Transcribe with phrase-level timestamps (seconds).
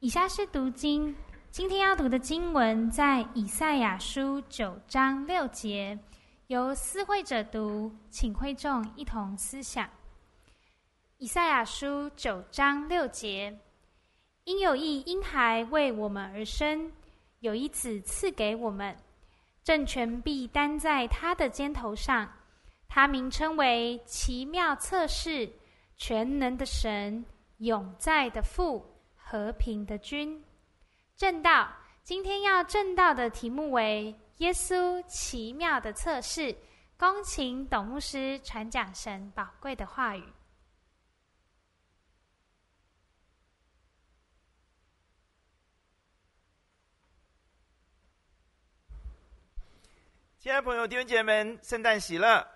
[0.00, 1.12] 以下是读经，
[1.50, 5.98] 今天要读的经文在以赛亚书九章六节，
[6.46, 9.90] 由思慧者读，请会众一同思想。
[11.16, 13.58] 以赛亚书九章六节，
[14.44, 16.92] 因有一婴孩为我们而生，
[17.40, 18.96] 有一子赐给我们，
[19.64, 22.32] 政权必担在他的肩头上，
[22.86, 25.50] 他名称为奇妙策士。
[25.96, 27.24] 全能的神，
[27.56, 28.86] 永在的父，
[29.30, 30.42] 和平的君，
[31.14, 31.70] 正道。
[32.02, 36.56] 今天要正道的题目为耶稣奇妙的测试。
[36.96, 40.24] 恭请董牧师传讲神宝贵的话语。
[50.38, 52.48] 亲爱的朋友、弟兄姐妹们，圣诞喜乐！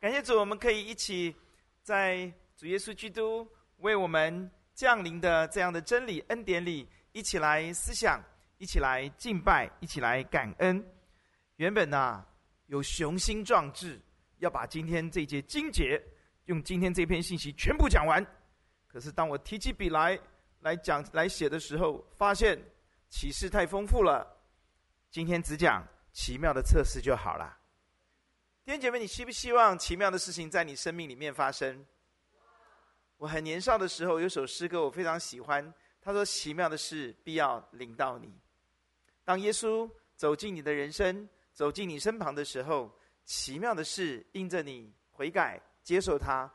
[0.00, 1.36] 感谢主，我们可以一起。
[1.82, 8.22] 在主耶稣基督为我们降临的这样的真理恩典里，一起来思想，
[8.58, 10.84] 一起来敬拜，一起来感恩。
[11.56, 12.22] 原本呢、
[12.66, 13.98] 有雄心壮志
[14.36, 16.00] 要把今天这节经节
[16.44, 18.24] 用今天这篇信息全部讲完。
[18.86, 20.18] 可是当我提起笔来
[20.60, 22.62] 来讲来写的时候，发现
[23.08, 24.30] 启示太丰富了。
[25.10, 27.56] 今天只讲奇妙的测试就好了。
[28.66, 31.86] 弟兄姐妹，你希不希望奇妙的事情在你生命里面发生？
[33.18, 35.72] 我很年少的时候，有首诗歌我非常喜欢。
[36.02, 38.32] 他说：“奇妙的事必要临到你。
[39.24, 42.88] 当耶稣走进你的人生，走进你身旁的时候，
[43.24, 46.48] 奇妙的事因着你悔改、接受他，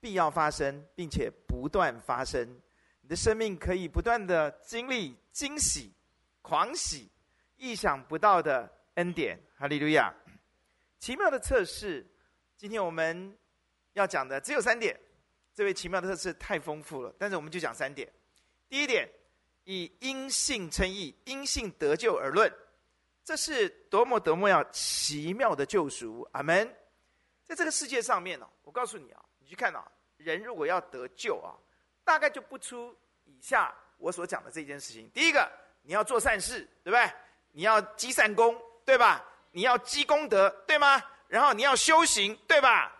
[0.00, 2.58] 必要发生，并且不断发生。
[3.02, 5.92] 你的生命可以不断的经历惊喜、
[6.40, 7.10] 狂喜、
[7.56, 9.38] 意想不到的恩典。
[9.56, 10.14] 哈利路亚。”
[10.98, 12.06] 奇妙的测试，
[12.56, 13.36] 今天我们
[13.92, 14.98] 要讲的只有三点。
[15.56, 18.06] 这位奇妙的策士太丰富了，但是我们就讲三点。
[18.68, 19.08] 第一点，
[19.64, 22.52] 以因信称义、因信得救而论，
[23.24, 26.28] 这是多么多么要奇妙的救赎。
[26.32, 26.70] 阿门。
[27.42, 29.82] 在这个世界上面呢，我告诉你啊，你去看啊，
[30.18, 31.56] 人如果要得救啊，
[32.04, 35.08] 大概就不出以下我所讲的这件事情。
[35.14, 35.50] 第一个，
[35.80, 37.10] 你要做善事，对不对？
[37.52, 39.24] 你要积善功，对吧？
[39.52, 41.02] 你要积功德，对吗？
[41.28, 42.92] 然后你要修行，对吧？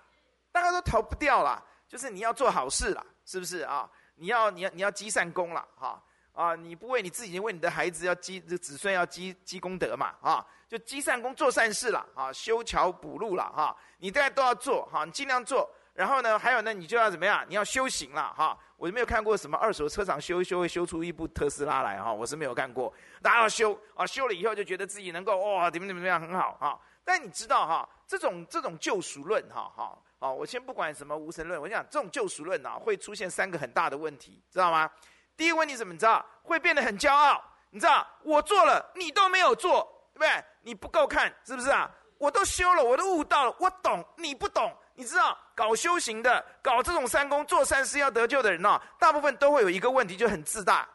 [0.52, 3.88] 大家都逃不掉了，就是你要做好事了，是不是啊？
[4.16, 6.02] 你要你要你要积善功了，哈
[6.32, 6.54] 啊！
[6.54, 10.46] 你不为你自己，为你的孩子要积，子孙要积积功德嘛，啊！
[10.68, 12.32] 就积善功，做善事了，啊！
[12.32, 13.76] 修桥补路了，哈！
[13.98, 15.04] 你大家都要做，哈！
[15.04, 15.70] 你尽量做。
[15.94, 17.42] 然后呢，还有呢，你就要怎么样？
[17.48, 18.58] 你要修行了，哈！
[18.76, 22.12] 我就没有看过什么二手车厂修一修会修出一部特斯拉来，哈！
[22.12, 22.92] 我是没有看过。
[23.22, 26.78] 大家要修啊，修了以后就觉得自己能够哇，怎么怎么样很好，哈！
[27.04, 34.90] 但你知道哈，这种这种救赎论，哈，哈，啊，我先不管什么无神论，我讲这种救赎论啊，会出现三个很大的问题，知道吗？
[35.36, 36.24] 第一个问题怎么你知道？
[36.42, 38.06] 会变得很骄傲，你知道？
[38.22, 39.82] 我做了，你都没有做，
[40.14, 40.44] 对不对？
[40.62, 41.90] 你不够看，是不是啊？
[42.18, 44.74] 我都修了，我都悟到了，我懂，你不懂。
[44.94, 50.88] 你知道搞修行的、搞这种三功、做善事要得救的人呢、哦，大部分都会有一个问题，就很自大，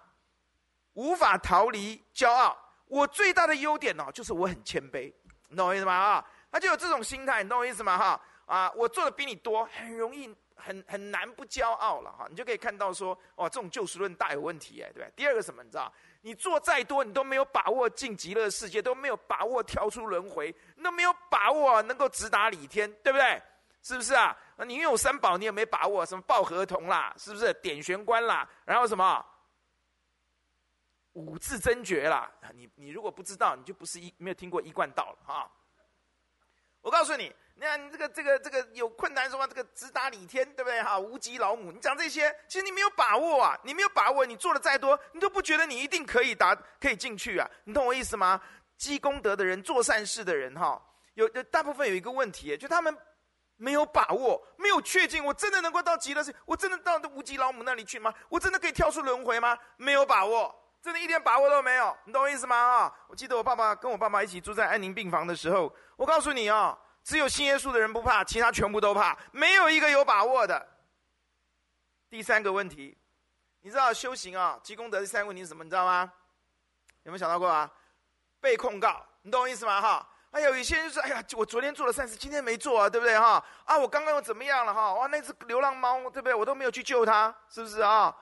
[0.94, 2.58] 无法逃离骄傲。
[2.88, 5.14] 我最大的优点呢、哦，就是我很谦卑，
[5.50, 5.94] 你懂我意思吗？
[5.94, 7.96] 啊，他就有这种心态，你懂我意思吗？
[7.96, 12.28] 哈啊，我做的比你多，很容易，很很难不骄傲了哈。
[12.30, 15.14] 你就可以看到说，哦，这种救赎论大有问题哎，对不对？
[15.16, 15.92] 第二个什么，你知道？
[16.22, 20.54] 你做再多，你都没有把握进极乐世界，都没有把握跳出轮回，
[20.84, 23.42] 都没有把握能够直达理天，对不对？
[23.82, 24.38] 是不是啊？
[24.68, 26.06] 你拥有三宝，你有没把握？
[26.06, 28.48] 什么报合同啦，是不是点玄关啦？
[28.64, 29.26] 然后什么
[31.14, 32.32] 五字真诀啦？
[32.54, 35.52] 你你如果不知道，你就不是一没有听过一贯道了哈。
[36.82, 39.48] 我告诉你，你看你这个这个这个有困难什么？
[39.48, 40.98] 这个直达理天，对不对哈？
[40.98, 43.60] 无极老母，你讲这些，其实你没有把握啊！
[43.64, 47.50] 你没有把握，你做的再多，你都不觉得你一定可以达可以进去啊！
[47.66, 48.42] 你懂我意思吗？
[48.78, 50.82] 积功德的人，做善事的人，哈，
[51.14, 52.98] 有有大部分有一个问题，就他们。
[53.58, 56.34] 没有把握，没有确定，我真的能够到极乐世？
[56.48, 58.12] 我真的到无极老母那里去吗？
[58.28, 59.56] 我真的可以跳出轮回吗？
[59.78, 60.52] 没有把握，
[60.82, 61.96] 真的一点把握都没有。
[62.06, 62.56] 你懂我意思吗？
[62.56, 70.68] 啊，我记得我爸爸跟我爸爸一起住在安宁病房的时候，我告诉你啊，只有信耶稣的人不怕，其他全部都怕，没有一个有把握的。
[72.10, 72.98] 第三个问题，
[73.62, 75.64] 你知道修行啊，积功德第三个问题是什么？
[75.64, 76.12] 你知道吗？
[77.04, 77.72] 有没有想到过啊？
[78.40, 79.82] 被控告，你懂我意思吗？
[79.82, 80.08] 哈。
[80.32, 83.44] 哎呀，有些人就说：“哎呀，我昨天做了善事，今天没做啊，对不对哈？
[83.66, 84.94] 啊，我刚刚又怎么样了哈？
[84.94, 86.34] 哇，那只流浪猫，对不对？
[86.34, 88.16] 我都没有去救它，是不是啊？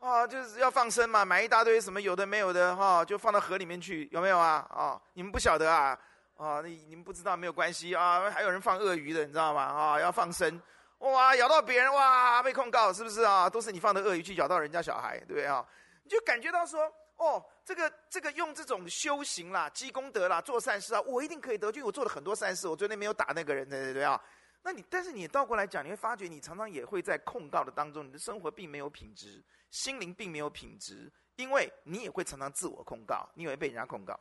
[0.00, 4.66] 啊，就是要放生嘛，买一大堆什么有的没有的哈，就放到河里面去，有没有啊？
[4.70, 5.96] 啊，你们不晓得啊？
[6.36, 9.62] 啊，你你们不知道没有关系啊，还有人放鳄鱼的，你知道吗？
[9.62, 10.60] 啊，要放生，
[10.98, 13.48] 哇，咬到别人哇，被控告是不是啊？
[13.48, 15.64] 都是你放的鳄鱼去咬到人家小孩，对不对啊？
[16.02, 21.84] 你就感觉到说，哦，这个这个用这种修行啦、积功德啦、做善事啊，我一定可以得救。
[21.86, 24.20] 我做了很多善事，我昨天没有打那个人，对对对啊。
[24.64, 34.18] 那你但是你倒过来讲，你会发觉你常常也会在控告的当中，你的生活并没有品质，心灵并没有品质，因为你也会常常自我控告，你也会被人家控告。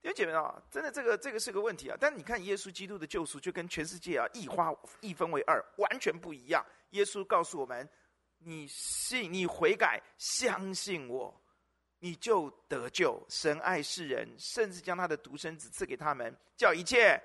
[0.00, 1.96] 弟兄姐妹啊，真的这个这个是个问题啊！
[2.00, 6.64] 但是你看耶稣基督的救赎，就跟全世界啊一花一分为二，完全不一样。
[6.90, 7.86] 耶稣告诉我们：
[8.38, 11.34] 你信，你悔改，相信我，
[11.98, 13.20] 你就得救。
[13.28, 17.20] 神爱世人，甚至将他的独生子赐给他们，叫一切，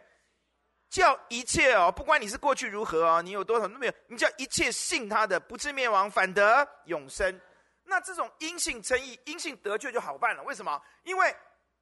[0.89, 7.39] 叫一切哦，不管你是过去如何哦，你有多少都没有，你叫一切信他的，不至灭亡，反得永生。
[7.83, 10.41] 那这种因信称义，因信得救就好办了。
[10.43, 10.81] 为什么？
[11.03, 11.33] 因为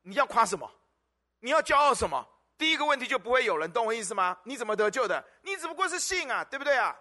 [0.01, 0.69] 你要夸什么？
[1.41, 2.25] 你要骄傲什么？
[2.57, 4.37] 第一个问题就不会有人懂我意思吗？
[4.43, 5.23] 你怎么得救的？
[5.41, 6.95] 你只不过是信啊，对不对啊？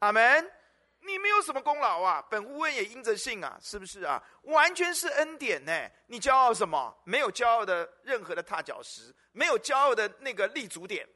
[0.00, 0.52] 阿门。
[1.00, 4.20] 你没有什么功劳啊，本乎恩也因着信啊，是不是啊？
[4.42, 5.72] 完全是恩典呢。
[6.08, 6.92] 你骄傲什么？
[7.04, 11.08] 没有骄傲的任何的踏脚石，没有骄傲的那个立足点，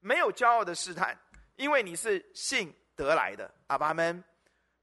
[0.00, 1.16] 没有骄傲的试探，
[1.56, 3.54] 因为你是信得来的。
[3.66, 4.24] 阿们，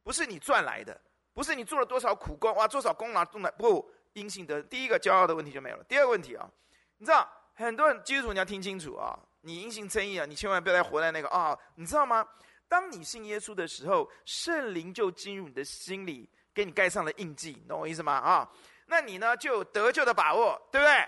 [0.04, 1.01] 不是你赚来的，
[1.33, 4.62] 不是你做了多少苦功哇，多少功劳都来不因信得。
[4.62, 5.83] 第一个骄傲的问题就没有了。
[5.86, 6.48] 第二个问题啊。
[6.97, 9.18] 你知道很多人基督徒你要听清楚啊！
[9.42, 11.57] 你因信称义啊，你千万不要再活在那个啊！
[11.75, 12.27] 你知道吗？
[12.68, 18.13] 当你信耶稣的时候，圣灵就进入你的心里，给你盖上了印记，懂我意思吗？
[18.13, 18.50] 啊，
[18.88, 21.07] 那你呢就有得救的把握，对不对？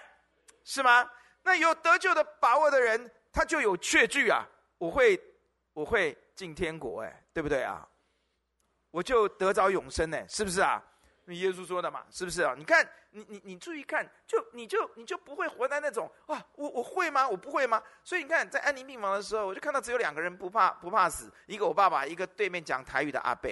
[0.63, 1.09] 是吗？
[1.43, 4.45] 那有得救的把握的人，他就有确据啊！
[4.77, 5.19] 我会，
[5.73, 7.87] 我会进天国，哎，对不对啊？
[8.91, 10.83] 我就得着永生，呢，是不是啊？
[11.35, 12.53] 耶稣说的嘛，是不是啊？
[12.57, 17.27] 你看，你你你注意看，就你就你就不会活在那种啊，我我会吗？
[17.27, 17.81] 我不会吗？
[18.03, 23.49] 所以你看，在安宁病房的时候，我就看到只有两个人不怕不怕死，一个我爸爸，一个对面讲台语的阿伯。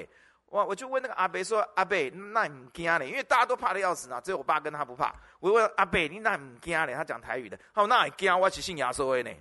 [0.48, 1.98] 我我就问那个阿伯说：“阿伯，
[2.32, 3.10] 那你惊嘞？
[3.10, 9.36] 因为大家都怕的要死呢，只有我爸跟他不怕。”我问阿伯：“你那唔惊嘞？”他讲台语的，他说：“那惊，我是信耶稣的呢。”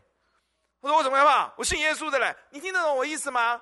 [0.80, 1.52] 我说：“我怎么害怕？
[1.58, 3.60] 我信耶稣的嘞。”你听得懂我意思吗？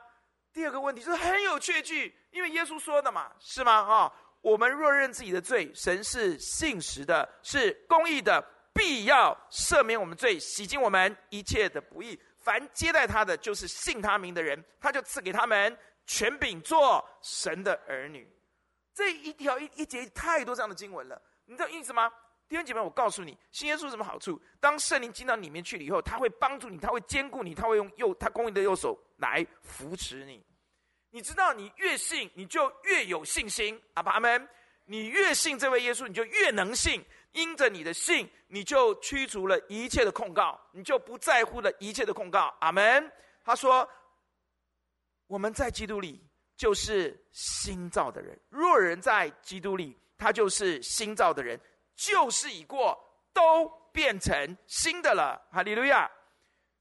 [0.52, 3.72] 第二个问题就是很有确据，因为耶稣说的嘛，是吗？
[3.72, 4.12] 啊。
[4.42, 8.44] 我们若认自己的罪，神是信实的，是公义的，
[8.74, 12.20] 必要赦免我们罪，洗净我们一切的不义。
[12.38, 18.28] 凡接待他的，就是信他名的人，他就赐给他们权柄做神的儿女。
[18.92, 22.12] 这一条一一节太多这样的经文了，你知道意思吗？
[22.48, 24.38] 弟兄姐妹，我告诉你，信耶稣有什么好处？
[24.60, 30.44] 当圣灵进到里面去了以后，他会帮助你，他会坚固你，他会用右他公义的右手来扶持你。
[31.14, 33.78] 你知道，你越信，你就越有信心。
[33.92, 34.48] 阿们，
[34.86, 37.04] 你越信这位耶稣，你就越能信。
[37.32, 42.54] 因着你的信，你就驱除了一切的控告，你就不在乎了一切的控告。
[42.60, 43.12] 阿门。
[43.44, 43.86] 他说
[45.28, 46.22] ：“我们在基督里
[46.56, 48.38] 就是新造的人。
[48.48, 51.60] 若人在基督里，他就是新造的人，
[51.94, 52.98] 旧事已过，
[53.34, 56.10] 都变成新的了。”哈利路亚。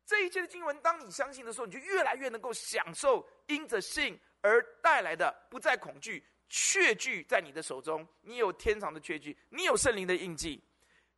[0.06, 10.64] 这一切的经文，当你相信的时候，你就越来越能够享受因着信而带来的不再恐惧，确据在你的手中，你有天长的确据，你有圣灵的印记，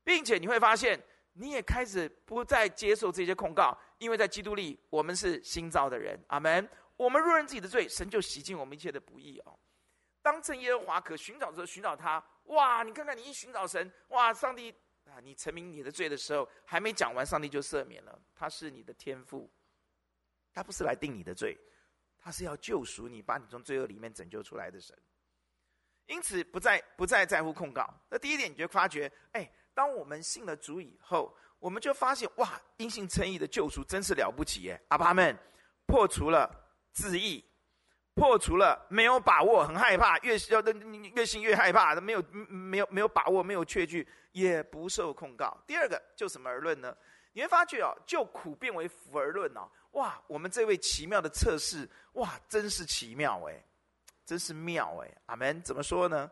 [0.03, 0.99] 并且你会发现，
[1.33, 6.19] 你也开始不再接受这些控告，因为在基督里，我们是新造的人。
[6.27, 6.67] 阿门。
[6.95, 9.57] 我们若认自己的罪，神就洗净我们一切的不义哦。
[10.21, 12.83] 当正耶和华可寻找的时候，寻找他，哇！
[12.83, 14.33] 你看看你一寻找神，哇！
[14.33, 14.73] 上帝。
[15.05, 15.19] 啊！
[15.21, 18.17] 你成名你的罪的时候，还没讲完，上帝就赦免了。
[18.33, 19.51] 他是你的天父，
[20.53, 21.57] 他不是来定你的罪，
[22.23, 24.97] 他是要救赎你，把你从罪恶里面拯救出来的神。
[26.05, 27.87] 因此，不再不再在乎控告。
[28.09, 34.81] 那第一点，你就发觉，哎，当我们信了主以后，我们就发现，哇，因信称义的救赎真是了不起耶！
[34.87, 35.37] 阿爸们
[35.85, 36.49] 破除了
[36.93, 37.43] 自义。
[38.15, 40.61] 破除了没有把握，很害怕，越要
[41.15, 45.57] 越信越害怕，没有没有没有把握，没有确据，也不受控告。
[45.65, 46.95] 第二个就什么而论呢？
[47.31, 53.63] 你会发觉哦，就苦变为福而论哦，哇，我们这位奇妙的测试，哇，真是奇妙哎，
[54.25, 55.61] 真是妙哎，阿门。
[55.63, 56.29] 怎么说呢？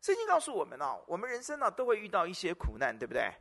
[0.00, 3.32] 圣经告诉我们哦，我们人生呢都会遇到一些苦难，对不对？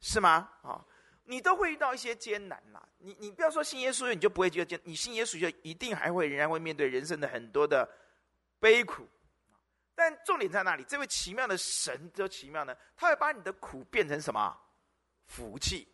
[0.00, 0.50] 是吗？
[0.62, 0.84] 啊。
[1.26, 7.88] 你都会遇到一些艰难啦，你你不要说信耶稣，你就不会觉得艰，你信耶稣就一定还会仍然会面对人生的很多的
[8.60, 9.08] 悲苦，
[9.94, 10.84] 但重点在哪里？
[10.84, 12.76] 这位奇妙的神多奇妙呢？
[12.94, 14.54] 他会把你的苦变成什么？
[15.26, 15.88] 福气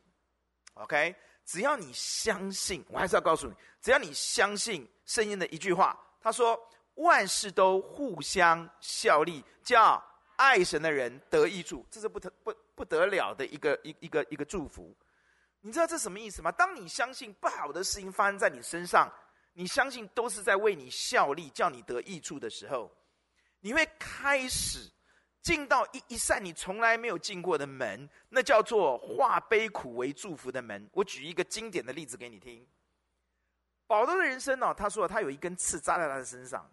[0.74, 1.14] ，OK？
[1.44, 6.58] 只要你相信，我还是要告诉你，只要你相信圣经的一句话，他说
[6.94, 10.02] 万事都互相效力，叫
[10.36, 14.94] 爱神的人得益处，这是不得不不得了的一个一一个一个祝福。
[15.60, 16.50] 你知道这什么意思吗？
[16.52, 19.12] 当你相信不好的事情发生在你身上，
[19.52, 22.90] 你相信都是在为你效力，叫你得益处的时候，
[23.60, 24.90] 你会开始
[25.42, 30.88] 进到一一扇你从来没有进过的门，那叫做化悲苦为祝福的门。
[30.92, 32.66] 我举一个经典的例子给你听。
[33.86, 36.70] 保罗的人生呢、哦，他说他有一根刺扎在他的身上，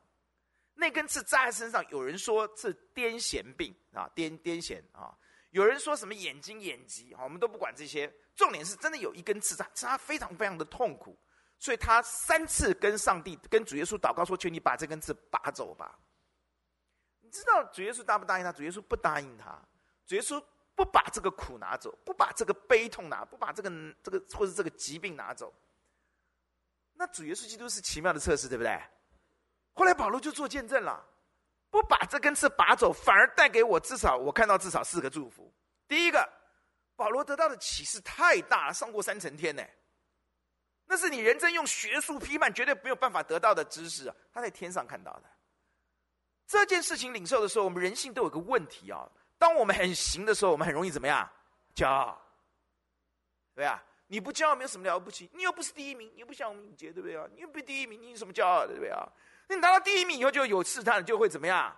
[0.75, 5.17] 那根刺扎在身上，有人说是癫痫病啊，癫癫痫啊，
[5.51, 11.17] 有人说什么眼睛眼疾啊，我们都不管这些，重点是真的有一根刺扎，扎非常非常的痛苦，
[11.57, 15.97] 所以他三次跟上帝跟主耶稣祷告说：“求你把这根刺拔走吧。”
[17.37, 18.51] 知道主耶稣答不答应他？
[18.51, 19.59] 主耶稣不答应他，
[20.07, 20.43] 主耶稣
[20.75, 23.69] 不把这个苦拿走，不把这个悲痛拿，不把这个
[24.01, 25.53] 这个或者这个疾病拿走。
[26.93, 28.81] 那主耶稣基督是奇妙的测试，对不对？
[29.73, 31.05] 后来保罗就做见证了，
[31.69, 35.53] 不把这根刺拔走，反而带给我至少我看到至少四个祝福。
[35.87, 36.27] 第一个，
[36.95, 39.63] 保罗得到的启示太大了，上过三层天呢。
[40.87, 44.15] 那是你人真用学术批判绝对没有办法得到的知识啊！
[44.33, 45.23] 他在天上看到的
[46.47, 49.07] 这件事情领受的时候，我们人性都有个问题啊。
[49.37, 51.29] 当我们很行的时候，我们很容易怎么样？
[51.75, 52.19] 骄傲，
[53.53, 53.83] 对啊。
[54.09, 57.27] 你不骄傲没有什么了不起，你又不是第一名，你又不像我们敏捷，对不对啊？
[57.35, 59.05] 你又不是第一名，你有什么骄傲的，对不对啊？
[59.49, 61.75] 你拿到第一名以后就有试探，就会怎么样？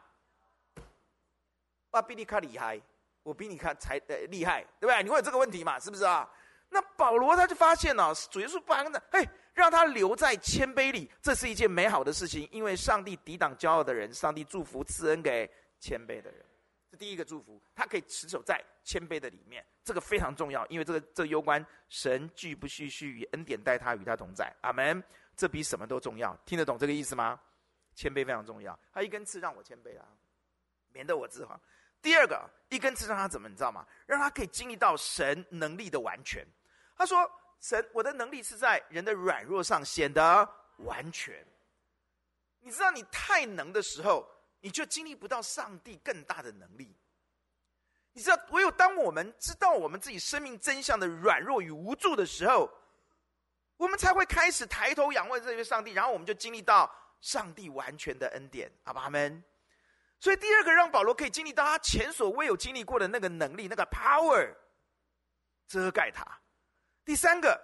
[1.90, 2.80] 我比你看厉害，
[3.24, 5.02] 我比你看才呃厉害，对不对？
[5.02, 5.80] 你会有这个问题嘛？
[5.80, 6.30] 是不是啊？
[6.70, 15.50] 那保罗他就发现了，主耶稣不安的，嘿，让他留在谦卑里，这是一件美好的事情，因为上帝抵挡骄傲的人，上帝祝福赐恩给
[15.80, 16.46] 谦卑的人。
[16.92, 25.04] 这第一个祝福，他可以持守在谦卑的里面，这个非常重要，因为这个这攸关神拒不续续与恩典待他与他同在，阿门。
[25.36, 27.40] 这比什么都重要，听得懂这个意思吗？
[27.96, 30.06] 谦卑非常重要，他一根刺让我谦卑啊，
[30.92, 31.60] 免得我自豪。
[32.02, 33.86] 第二个，一根刺让他怎么，你知道吗？
[34.06, 36.46] 让他可以经历到神能力的完全。
[37.00, 37.28] 他说
[37.60, 41.44] ：“神，我的能力是在人的软弱上显得完全。
[42.60, 44.24] 你知道，你太能的时候。”
[44.62, 46.94] 你就经历不到上帝更大的能力。
[48.12, 52.70] 你知道，唯有当我们知道我们自己生命真相的软弱与无助的时候，
[53.78, 58.70] 我们才会开始抬头仰望这位上帝，然后我们就经历到上帝完全的恩典。
[58.84, 59.42] 阿爸阿们。
[60.20, 64.54] 所以第二个让保罗可以经历到他前所未有经历过的那个能力，那个 power
[65.70, 66.26] 遮盖他。
[67.06, 67.60] 第三个，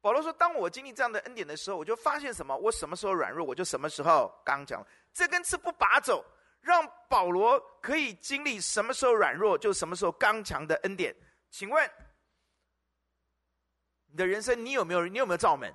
[0.00, 2.56] 保罗说：“当我经历这样的恩典的时候，我就发现什么？
[2.56, 6.24] 我什么时候软弱，我就什么时候刚强。”这根刺不拔走，
[6.60, 11.14] 让保罗可以经历什么时候软弱，就什么时候刚强的恩典。
[11.50, 11.90] 请问，
[14.10, 15.74] 你的人生你有没有你有没有罩门？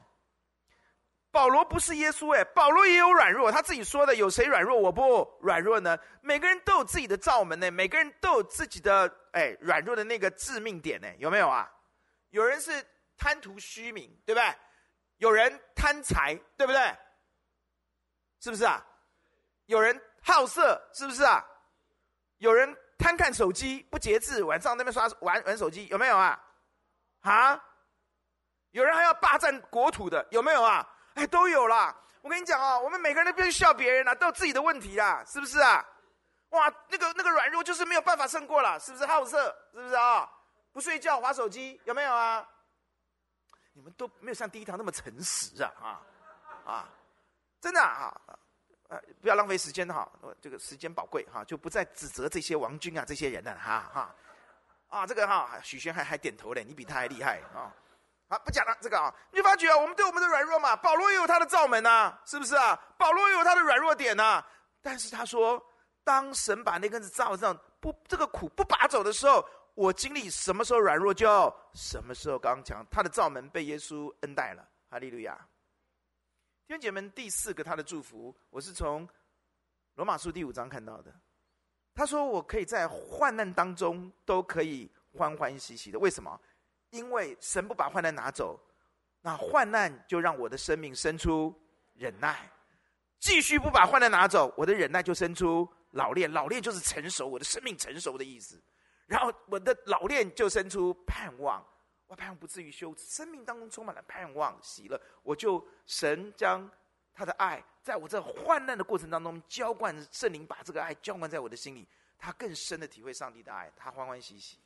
[1.32, 5.98] 保罗不是耶稣哎，保罗也有软弱，他自己说的，有谁软弱我不软弱呢？
[6.22, 11.72] 每个人都有自己的罩门呢，每个人都有自己的哎软弱的那个致命点呢，有没有啊？
[12.32, 12.86] 有人是
[13.18, 14.56] 贪图虚名，对不对？
[15.18, 16.98] 有人贪财，对不对？
[18.40, 18.84] 是不是啊？
[19.68, 21.46] 有人好色，是不是啊？
[22.38, 26.44] 有人贪看手机不节制，晚上那边刷玩玩手机，有没有啊？
[27.22, 27.64] 啊？
[28.72, 30.88] 有人还要霸占国土的，有没有啊？
[31.14, 31.96] 哎，都有啦。
[32.22, 35.86] 我跟你讲啊，我们每个人都不要笑别人啦，都有自己的问题啦，是不是啊？
[36.50, 39.56] 哇，那个那个软弱就是没有办法胜过了，是不是好色？
[39.74, 40.30] 是不是啊？
[40.72, 42.48] 不睡觉划手机，有没有啊？
[43.74, 46.02] 你们都没有像第一堂那么诚实啊啊
[46.66, 46.90] 啊！
[47.60, 48.14] 真的啊。
[49.22, 50.12] 不要浪费时间哈，
[50.42, 54.16] 这个时间宝贵哈，就不再指责这些王军啊这些人了哈哈，
[54.90, 57.72] 啊这个哈许宣还还点头嘞，你比他还厉害啊，
[58.28, 62.78] 好不讲了这个啊，你发觉啊，我们对我们的软弱嘛，保罗也有他的罩门呐，是不是啊？
[62.98, 64.44] 保罗也有他的软弱点呐，
[64.82, 65.66] 但是他说，
[66.04, 75.36] 当神把那根子罩上不这个苦不拔走的时候，我经历什么时候软弱就什么时候刚强，他的罩门被耶稣恩待了，哈利路亚。
[76.68, 79.08] 弟兄姐们，第四个他的祝福，我是从
[79.96, 81.14] 罗马书第五章看到的。
[81.94, 86.00] 他说：“我可以在患难当中都可以欢欢喜喜的。
[86.00, 86.40] 为什么？
[86.92, 88.58] 因为神不把患难拿走，
[89.20, 91.54] 那患难就让我的生命生出
[91.94, 92.34] 忍耐；
[93.20, 96.32] 继续不把患难拿走，我的忍耐就生出老练。
[96.32, 98.62] 老练就是成熟，我的生命成熟的意思。
[99.12, 101.62] 然后我的老练就生出盼望。”
[102.08, 105.00] 我盼望不至于羞耻，生命当中充满了盼望、喜乐。
[105.24, 106.70] 我就神将
[107.14, 111.88] 他的爱，在我这患难的过程当中浇灌圣灵，把这个爱浇灌在我的心里，
[112.18, 114.60] 他更深的体会上帝的爱，他欢欢喜喜，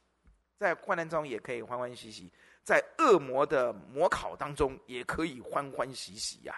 [0.58, 2.34] 在患难中也可以欢欢喜喜，
[2.64, 6.56] 在恶魔的魔考当中也可以欢欢喜喜呀、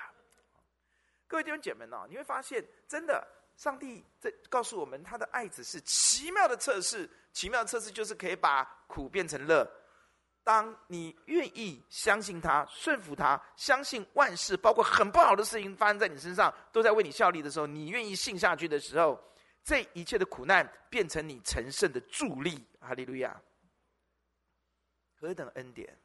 [1.27, 9.69] 各位弟兄姐妹们，你会发现，真的，上帝在告诉我们，他的爱子是奇妙的测试，奇妙的测试就是可以把苦变成乐。
[10.43, 19.19] 当你愿意相信他、顺服他、相信万事，包括很不好的事情发生在你身上，都在为你效力的时候，你愿意信下去的时候，
[19.63, 22.63] 这一切的苦难变成你成圣的助力。
[22.79, 23.41] 哈利路亚！
[25.19, 25.97] 何等恩典！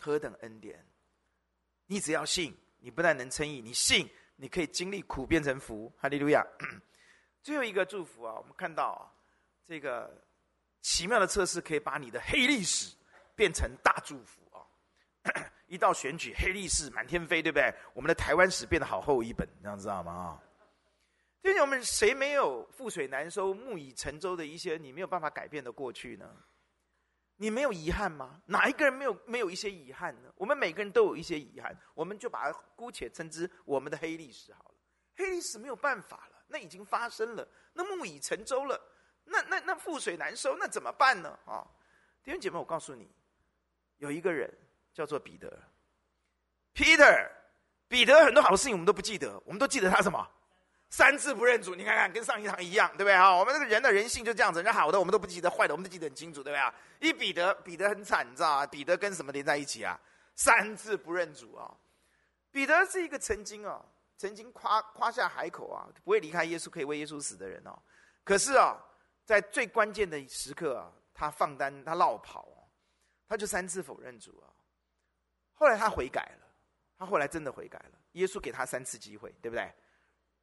[0.00, 0.86] 何等恩典！
[1.86, 4.08] 你只要信，你不但能称义，你信，
[4.40, 5.92] 你可以经历苦变成福。
[5.98, 6.44] 哈利路亚！
[7.42, 9.12] 最后一个祝福啊，我们看到啊，
[9.66, 10.10] 这个
[10.80, 12.96] 奇妙的测试可以把你的黑历史。
[13.36, 14.60] 变成大祝福啊！
[15.66, 17.72] 一到选举，黑历史满天飞，对不对？
[17.94, 20.12] 我们的台湾史变得好厚一本，这样知道吗？
[20.12, 20.42] 啊，
[21.40, 26.30] 最近我们谁没有覆水难收、木已成舟的一些你没有办法改变的过去呢？
[27.42, 28.38] 你没有遗憾吗？
[28.44, 30.30] 哪一个人没有没有一些遗憾呢？
[30.36, 34.74] 我们每个人都有一些遗憾，我们就把它姑且称之我们的黑历史好了。
[35.16, 38.78] 黑历史没有办法了，那已经发生了，那木已成舟了，
[39.24, 41.30] 那那那覆水难收，那怎么办呢？
[41.46, 41.66] 啊，
[42.22, 43.10] 弟兄姐妹，我告诉你。
[43.96, 44.52] 有一个人
[44.92, 45.62] 叫做彼得
[46.74, 47.26] ，Peter，
[47.88, 50.30] 彼得很多好事情我们都不记得，我们都记得他什么？
[50.90, 51.74] 三次不认主。
[51.74, 53.34] 你看看，跟上一堂一样，对不对啊？
[53.34, 56.74] 我们这个人的人性就这样子，人好的我们都不记得，坏的我们都记得很清楚，对不对啊？
[57.00, 58.66] 一彼得，彼得很惨，你知道吗？
[58.66, 59.98] 彼得跟什么连在一起啊？
[60.34, 61.72] 三次不认主啊！
[62.50, 63.84] 彼得是一个曾经啊，
[64.16, 67.78] 曾经夸夸下海口啊，不会离开耶稣，可以为耶稣死的人哦。
[68.24, 68.76] 可是啊，
[69.24, 72.48] 在最关键的时刻啊，他放单，他落跑。
[73.28, 74.50] 他就三次否认主啊，
[75.54, 76.48] 后来他悔改了，
[76.98, 77.92] 他后来真的悔改了。
[78.14, 79.72] 耶稣给他三次机会，对不对？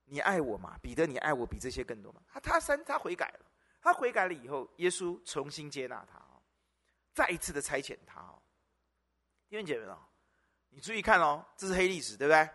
[0.09, 0.77] 你爱我吗？
[0.81, 2.21] 彼得，你爱我比这些更多吗？
[2.27, 3.45] 他他三他悔改了，
[3.81, 6.41] 他悔改了以后，耶稣重新接纳他哦，
[7.13, 8.41] 再一次的差遣他哦。
[9.49, 9.99] 弟兄姐妹哦，
[10.69, 12.49] 你注意看哦，这是黑历史，对不对？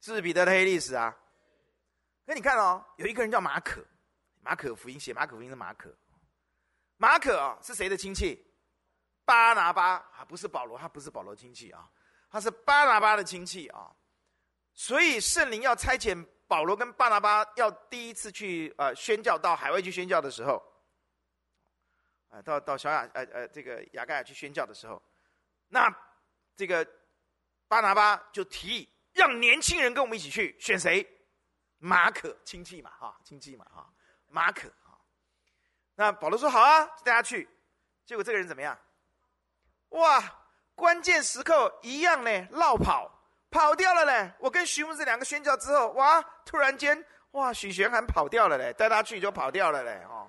[0.00, 1.16] 这是彼得的黑历史啊。
[2.26, 3.84] 可你看哦，有一个人叫马可，
[4.40, 5.94] 马可福音写马可福音的马可，
[6.96, 8.44] 马可啊是谁的亲戚？
[9.24, 11.90] 巴拿巴啊，不是保罗，他不是保罗亲戚啊，
[12.30, 13.90] 他是巴拿巴的亲戚啊。
[14.74, 20.62] 所以圣灵要差遣保罗跟巴拿巴，要第一次去呃宣教到海外去宣教的时候，
[22.28, 25.02] 啊，到到小雅呃呃这个亚该亚去宣教的时候，
[25.68, 25.90] 那
[26.54, 26.86] 这个
[27.68, 31.08] 巴拿巴就提议让年轻人跟我们一起去，选谁？
[31.78, 33.90] 马可亲戚嘛哈，亲戚嘛哈，
[34.28, 34.92] 马可啊。
[35.94, 37.48] 那保罗说好啊，带他去。
[38.04, 38.78] 结果这个人怎么样？
[39.88, 40.22] 哇！
[40.74, 43.10] 关键时刻一样呢，落跑
[43.52, 44.32] 跑掉了嘞。
[44.40, 46.20] 我跟徐牧师两个宣教之后，哇！
[46.44, 47.52] 突然间，哇！
[47.52, 50.28] 许玄还跑掉了嘞，带他去就跑掉了嘞，哦。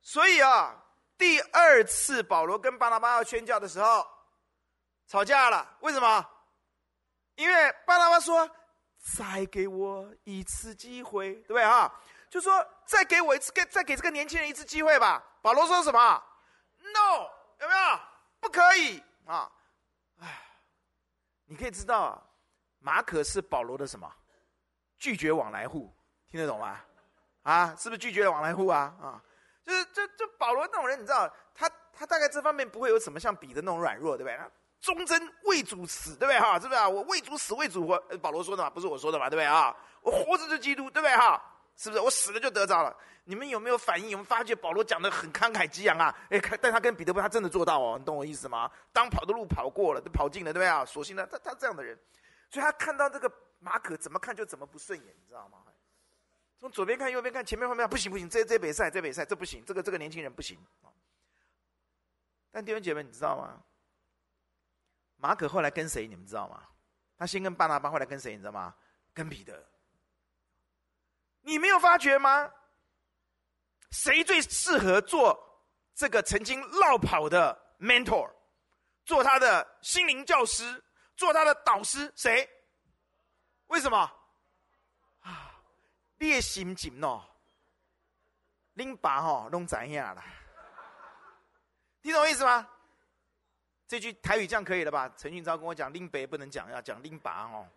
[0.00, 0.74] 所以啊，
[1.18, 4.06] 第二次保罗跟巴拿巴要宣教的时候，
[5.08, 5.76] 吵架了。
[5.80, 6.24] 为什么？
[7.34, 8.48] 因为巴拿巴说
[9.16, 11.92] ：“再给我一次机会，对不对啊？”
[12.30, 16.22] 就说：“再给我一次，给再给这个年轻人一次机会吧。”保罗说什么
[16.78, 17.28] ？No，
[17.60, 18.00] 有没有？
[18.40, 19.50] 不可以啊！
[20.20, 20.28] 哎，
[21.46, 22.22] 你可以知道，
[22.78, 24.10] 马可是保罗的什么？
[24.98, 25.92] 拒绝往来户，
[26.28, 26.80] 听得懂吗？
[27.42, 28.94] 啊，是不是拒绝往来户啊？
[29.00, 29.22] 啊，
[29.64, 34.38] 就是就就保罗那种人，你知道，他他大概这方面不会有什么像彼得那种软弱，对不对？
[34.80, 36.38] 忠贞为主死，对不对？
[36.38, 36.88] 哈，是不是啊？
[36.88, 37.98] 我为主死，为主活。
[38.18, 39.74] 保罗说的嘛，不是我说的嘛，对不对啊？
[40.00, 41.16] 我活着就基督，对不对？
[41.16, 41.42] 哈。
[41.76, 42.96] 是不是我死了就得着了？
[43.24, 44.10] 你们有没有反应？
[44.10, 46.14] 有没有发觉保罗讲的很慷慨激昂啊？
[46.30, 48.70] 哎，但他跟彼得不，他真的做到哦，你懂我意思吗？
[48.92, 50.84] 当跑的路跑过了，都跑尽了，对不对啊？
[50.84, 51.98] 所幸呢，他他这样的人，
[52.50, 55.58] 所以他看到这个马可怎么看就怎么不顺眼，你知道吗？
[56.60, 60.58] 从左边看右边看前面后面不行不行，这这比赛这比赛这不行，这个这个年轻人不行。
[62.52, 63.60] 但弟兄姐妹，你知道吗？
[65.16, 66.06] 马可后来跟谁？
[66.06, 66.62] 你们知道吗？
[67.16, 68.32] 他先跟巴拿巴，后来跟谁？
[68.32, 68.74] 你知道吗？
[69.12, 69.64] 跟彼得。
[71.44, 72.50] 你没有发觉吗？
[73.90, 75.38] 谁最适合做
[75.94, 78.28] 这个曾经落跑的 mentor，
[79.04, 80.82] 做他的心灵教师，
[81.16, 82.12] 做他的导师？
[82.16, 82.48] 谁？
[83.68, 83.98] 为什么？
[85.20, 85.54] 啊，
[86.18, 87.22] 你的心情哦，
[88.74, 90.24] 恁爸哦，拢知影啦。
[92.02, 92.68] 听懂我意思吗？
[93.86, 95.12] 这句台语这样可以了吧？
[95.16, 97.68] 陈俊昭跟我讲，恁爸不能讲，要讲拎拔哦。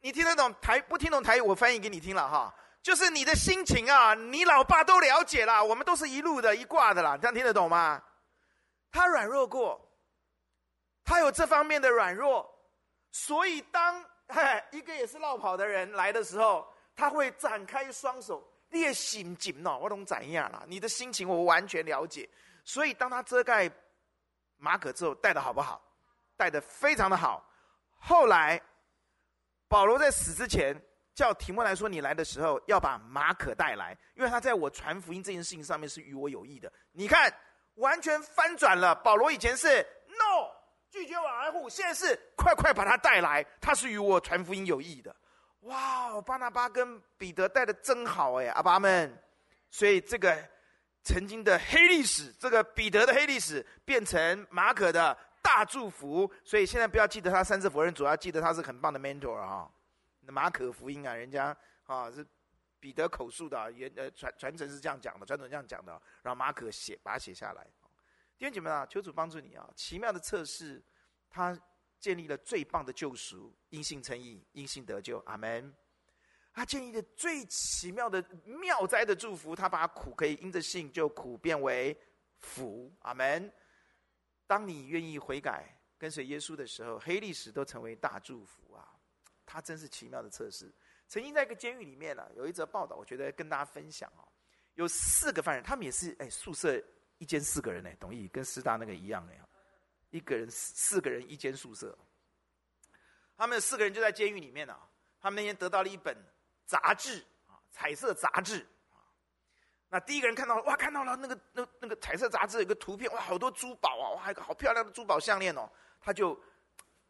[0.00, 1.40] 你听得懂台不听懂台语？
[1.40, 8.00] 我翻译给你听了哈，就是你的心情啊，你老爸都了解啦，我们都是一路的一挂的啦，这样听得懂吗？
[8.92, 9.80] 他软弱过，
[11.04, 12.48] 他有这方面的软弱，
[13.10, 20.62] 所以当嘿一个也是落跑的人来的时候，他会展开双手，列心紧哦，我懂怎样了？
[20.68, 22.28] 你的心情我完全了解，
[22.64, 23.68] 所以当他遮盖
[24.56, 25.82] 马可之后，带的好不好？
[26.36, 27.44] 带的非常的好，
[27.98, 28.62] 后来。
[29.68, 30.74] 保罗在死之前
[31.14, 37.32] 叫提摩来说：“你来的时候要把马可带来，因为他在我传福音这件事情上面是与我有益的。”你看，
[37.74, 38.94] 完全翻转了。
[38.96, 39.68] 保罗以前是
[40.08, 40.50] “no”，
[40.90, 45.14] 拒绝往来户，现在是快快把他带来，他是与我传福音有益的。
[45.60, 49.22] 哇，巴拿巴跟彼得带的真好哎，阿爸们。
[49.70, 50.36] 所以这个
[51.02, 56.28] 曾经的黑历史，这个彼得的黑历史，变成马可的大祝福。
[56.42, 59.70] 所以现在不要记得他三次否认主，要记得他是很棒的 mentor 啊。
[60.22, 62.26] 马可福音啊，人家啊是
[62.80, 67.64] 彼得口述的，原呃传传承是这样讲的，传统这样讲的，然后马可写把它写下来。
[68.36, 69.70] 弟兄姐妹啊，求主帮助你啊！
[69.76, 70.82] 奇妙的测试，
[71.30, 71.56] 他
[71.98, 75.22] 建立了最棒的救赎，因信称义，因信得救。
[75.26, 75.72] 阿门。
[76.52, 81.96] 他建立的最奇妙的妙哉的祝福，他把苦可以因着信就苦变为
[82.40, 82.92] 福。
[83.00, 83.52] 阿门。
[84.46, 88.94] 当你愿意悔改跟随耶稣的时候，黑历史都成为大祝福啊！
[89.44, 90.72] 他真是奇妙的测试。
[91.08, 94.26] 曾经在一个监狱里面呢、有一则报道，我觉得跟大家分享啊。
[94.74, 96.82] 有四个犯人，他们也是哎宿舍
[97.18, 98.28] 一间四个人呢，懂意？
[98.28, 99.32] 跟师大那个一样的，
[100.10, 101.96] 一个人四四个人一间宿舍。
[103.36, 104.88] 他们四个人就在监狱里面啊。
[105.20, 106.16] 他们那天得到了一本
[106.66, 108.66] 杂志啊，彩色杂志。
[109.88, 115.70] 那第一个人看到了，哇，看到了那个那那个彩色杂志有个图片，哇，好多珠宝啊，哇，一个好漂亮的珠宝项链哦。
[116.00, 116.40] 他就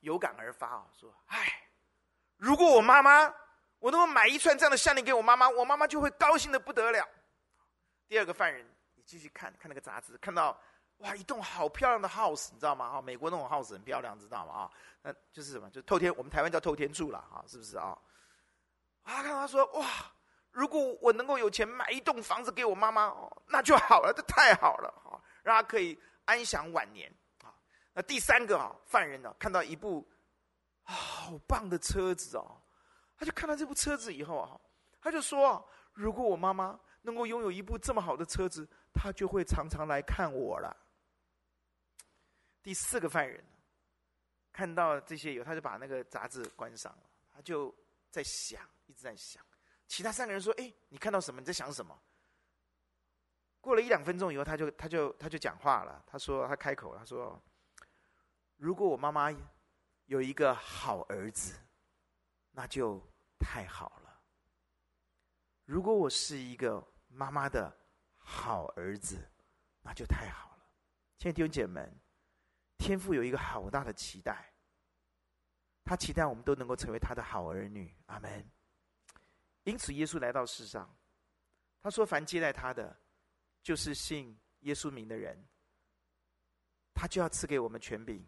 [0.01, 1.63] 有感而发啊，说，哎。
[2.39, 3.35] 如果我妈妈，
[3.79, 7.09] 我能够买一串这样的项链给我妈妈，我妈妈就会高兴得不得了。
[8.07, 8.63] 第二个犯人，
[8.95, 10.55] 你继续看看那个杂志，看到
[10.99, 12.91] 哇，一栋好漂亮的 house，你知道吗？
[12.91, 14.53] 哈，美国那种 house 很漂亮，知道吗？
[14.53, 15.71] 啊，那就是什么？
[15.71, 17.97] 就透天，我们台湾叫透天厝了，哈，是不是啊？
[19.05, 19.87] 啊，看他说哇，
[20.57, 27.13] 如果我能够有钱买一栋房子给我妈妈，哦，那就好了， 这太好了，哈，让他可以安享晚年。
[27.43, 27.53] 啊，
[27.93, 30.07] 那第三个啊，犯人呢，看到一部。
[30.89, 32.63] 好棒的车子哦！
[33.19, 34.61] 他就看到这部车子以后啊，
[35.01, 38.65] 他就说：“如果我妈妈能够拥有一部这么好的车子，
[38.95, 40.77] 她就会常常来看我了。”
[42.63, 43.45] 第四个犯人
[44.53, 47.03] 看到这些以后，他就把那个杂志关上了。
[47.35, 47.75] 他就
[48.09, 49.45] 在想，一直在想。
[49.89, 51.41] 其他三个人说：“哎，你看到什么？
[51.41, 51.99] 你在想什么？”
[53.61, 56.05] 过了一两分钟以后，他就他就他就讲话了。
[56.07, 57.43] 他说：“他开口，他说，
[58.57, 59.31] 如果我妈妈……”
[60.07, 61.59] 有一个好儿子，
[62.53, 63.03] 那就
[63.41, 64.21] 太好了。
[65.65, 67.77] 如果我是一个妈妈的
[68.17, 69.19] 好儿子，
[69.83, 70.65] 那就太好了。
[71.19, 72.01] 亲爱的弟兄姐妹们，
[72.79, 74.55] 天父有一个好大的期待，
[75.83, 77.93] 他期待我们都能够成为他的好儿女。
[78.07, 78.49] 阿门。
[79.67, 80.89] 因此，耶稣来到世上，
[81.81, 82.97] 他说：“凡接待他的，
[83.65, 85.37] 就是信耶稣名的人，
[86.95, 88.25] 他就要赐给我们权柄。”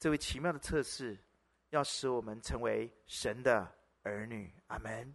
[0.00, 1.16] 这位奇妙的测试，
[1.70, 4.52] 要使我们成为神的儿女。
[4.66, 5.14] 阿门。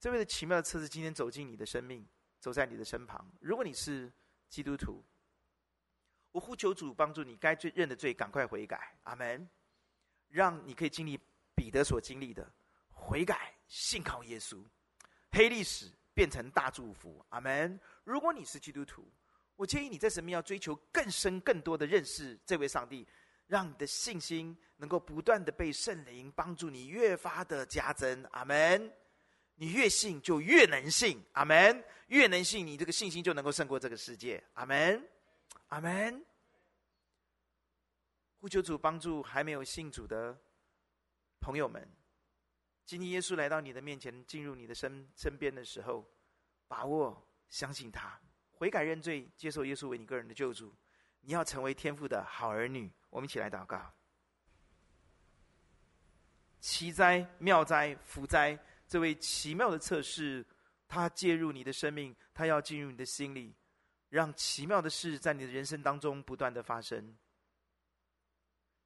[0.00, 2.08] 这位的奇妙的测试，今天走进你的生命，
[2.40, 3.30] 走在你的身旁。
[3.40, 4.10] 如果你是
[4.48, 5.04] 基督徒，
[6.32, 8.98] 我呼求主帮助你，该罪认的罪，赶快悔改。
[9.02, 9.46] 阿门。
[10.28, 11.18] 让你可以经历
[11.54, 12.50] 彼得所经历的
[12.90, 14.60] 悔改，信靠耶稣，
[15.30, 17.24] 黑历史变成大祝福。
[17.28, 17.78] 阿门。
[18.02, 19.08] 如果你是基督徒，
[19.54, 23.06] 我建议你在神面要追求更深、更多的认识这位上帝。
[23.46, 28.92] 让你的信心能够不断的被圣灵帮助你越发的加增，阿门。
[29.54, 31.82] 你越信就越能信，阿门。
[32.08, 35.02] 越能信，你这个信心就能够胜过这个世界，阿门，
[35.68, 36.22] 阿门。
[38.38, 40.38] 呼求主帮助还没有信主的
[41.40, 41.90] 朋友们，
[42.88, 46.10] 今天耶稣来到你的面前，进入你的身身边的时候，
[46.66, 48.18] 把握相信他，
[48.52, 50.74] 悔改认罪，接受耶稣为你个人的救主。
[51.20, 53.92] 你要成为天父的好儿女，我们一起来祷告。
[56.60, 58.58] 奇哉妙哉福哉！
[58.86, 60.42] 这位奇妙的测试，
[60.88, 63.54] 他介入你的生命，他要进入你的心里，
[64.08, 67.14] 让奇妙的事在你的人生当中不断的发生。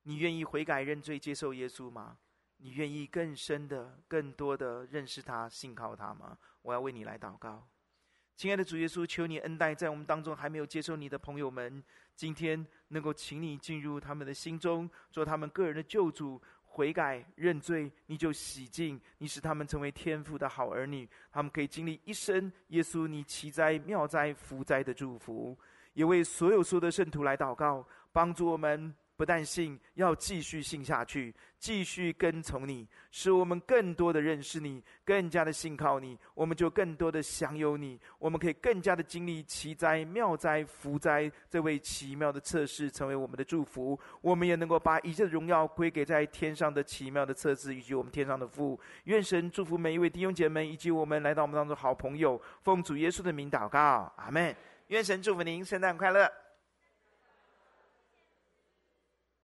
[0.02, 2.18] 你愿意悔改认罪，接受耶稣吗？
[2.64, 6.38] 你愿意更深的、更多的认识他、信靠他吗？
[6.62, 7.66] 我要为你来祷告。
[8.36, 11.82] 亲爱的主耶稣，求你恩待在我们当中还没有接受你的朋友们，
[12.14, 25.58] 今天能够请你进入他们的心中，做他们个人的救主，悔改认罪，你就洗净，你使他们成为天父的好儿女，他们可以经历一生耶稣你奇哉妙哉福哉的祝福。
[25.94, 28.94] 也为所有所有的圣徒来祷告，帮助我们。
[29.22, 37.96] 不但信，要继续信下去，继续跟从你，使我们更多的认识你，更加的信靠你，我们就更多的享有你。
[38.18, 43.96] 我们可以更加的经历奇哉、妙哉、福哉这位奇妙的测试，成为我们的祝福。
[44.20, 48.76] 我们也能够把一切的荣耀归给在天上的奇妙的测试，以及我们天上的父。
[49.04, 52.42] 愿神祝福每一位弟兄姐妹，以及我们来到我们当中好朋友。
[52.64, 54.52] 奉主耶稣的名祷告，阿门。
[54.88, 56.41] 愿神祝福您，圣诞快乐。